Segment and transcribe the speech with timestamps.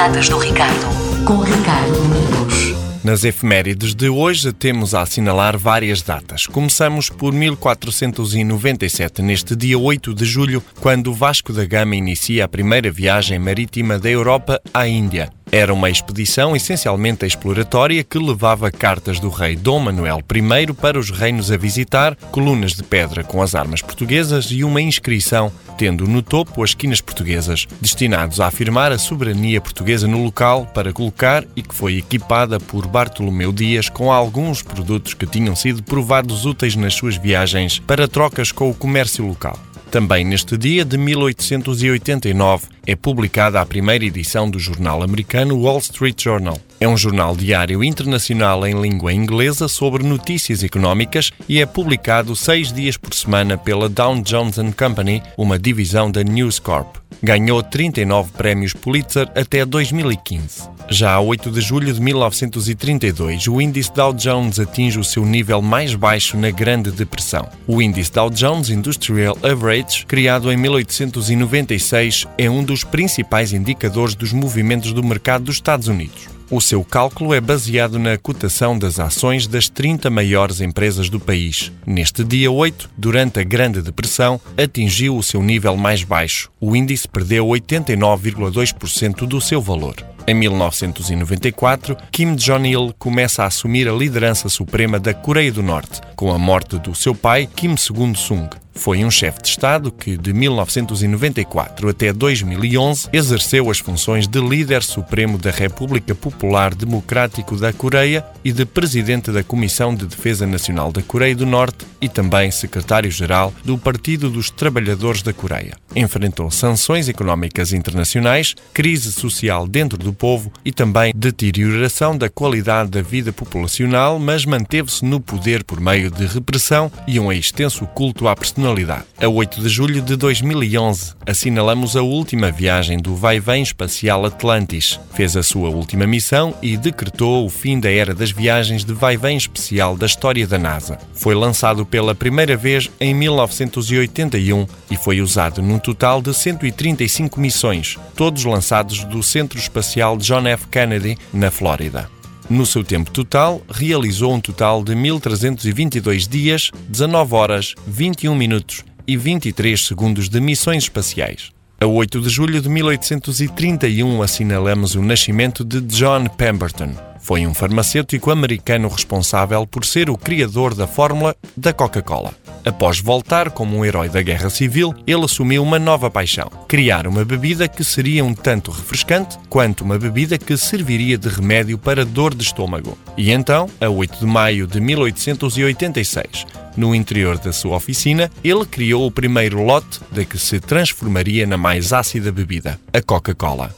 [0.00, 0.86] datas do Ricardo.
[1.26, 2.74] Com Ricardo Domingos.
[3.04, 6.46] Nas efemérides de hoje temos a assinalar várias datas.
[6.46, 12.90] Começamos por 1497, neste dia 8 de julho, quando Vasco da Gama inicia a primeira
[12.90, 15.30] viagem marítima da Europa à Índia.
[15.52, 21.10] Era uma expedição essencialmente exploratória que levava cartas do rei Dom Manuel I para os
[21.10, 26.22] reinos a visitar, colunas de pedra com as armas portuguesas e uma inscrição, tendo no
[26.22, 31.62] topo as quinas portuguesas, destinados a afirmar a soberania portuguesa no local para colocar e
[31.62, 36.94] que foi equipada por Bartolomeu Dias com alguns produtos que tinham sido provados úteis nas
[36.94, 39.58] suas viagens para trocas com o comércio local.
[39.90, 46.22] Também neste dia de 1889 é publicada a primeira edição do jornal americano Wall Street
[46.22, 46.58] Journal.
[46.78, 52.72] É um jornal diário internacional em língua inglesa sobre notícias económicas e é publicado seis
[52.72, 56.96] dias por semana pela Dow Jones Company, uma divisão da News Corp.
[57.22, 60.70] Ganhou 39 prémios Pulitzer até 2015.
[60.92, 65.62] Já a 8 de julho de 1932, o índice Dow Jones atinge o seu nível
[65.62, 67.48] mais baixo na Grande Depressão.
[67.64, 74.32] O índice Dow Jones Industrial Average, criado em 1896, é um dos principais indicadores dos
[74.32, 76.28] movimentos do mercado dos Estados Unidos.
[76.48, 81.72] O seu cálculo é baseado na cotação das ações das 30 maiores empresas do país.
[81.84, 86.48] Neste dia 8, durante a Grande Depressão, atingiu o seu nível mais baixo.
[86.60, 89.96] O índice perdeu 89,2% do seu valor.
[90.26, 96.32] Em 1994, Kim Jong-il começa a assumir a liderança suprema da Coreia do Norte, com
[96.32, 98.48] a morte do seu pai, Kim Il-sung.
[98.72, 104.82] Foi um chefe de Estado que, de 1994 até 2011, exerceu as funções de líder
[104.82, 110.92] supremo da República Popular Democrático da Coreia e de presidente da Comissão de Defesa Nacional
[110.92, 115.76] da Coreia do Norte e também secretário-geral do Partido dos Trabalhadores da Coreia.
[115.94, 123.00] Enfrentou sanções económicas internacionais, crise social dentro do povo e também deterioração da qualidade da
[123.00, 128.34] vida populacional, mas manteve-se no poder por meio de repressão e um extenso culto à
[128.34, 129.04] personalidade.
[129.20, 134.98] A 8 de julho de 2011, assinalamos a última viagem do vai-vem espacial Atlantis.
[135.14, 139.36] Fez a sua última missão e decretou o fim da era das viagens de vai-vem
[139.36, 140.98] especial da história da NASA.
[141.14, 147.96] Foi lançado pela primeira vez em 1981 e foi usado num total de 135 missões,
[148.16, 150.66] todos lançados do Centro Espacial Espacial John F.
[150.68, 152.10] Kennedy, na Flórida.
[152.48, 159.16] No seu tempo total, realizou um total de 1.322 dias, 19 horas, 21 minutos e
[159.16, 161.52] 23 segundos de missões espaciais.
[161.82, 166.90] A 8 de julho de 1831 assinalamos o nascimento de John Pemberton.
[167.22, 172.34] Foi um farmacêutico americano responsável por ser o criador da fórmula da Coca-Cola.
[172.66, 177.24] Após voltar como um herói da Guerra Civil, ele assumiu uma nova paixão: criar uma
[177.24, 182.34] bebida que seria um tanto refrescante quanto uma bebida que serviria de remédio para dor
[182.34, 182.98] de estômago.
[183.16, 186.44] E então, a 8 de maio de 1886,
[186.80, 191.58] no interior da sua oficina, ele criou o primeiro lote da que se transformaria na
[191.58, 193.74] mais ácida bebida, a Coca-Cola.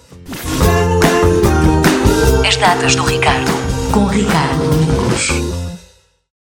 [2.46, 3.50] As datas do Ricardo.
[3.92, 5.61] Com Ricardo Domingos.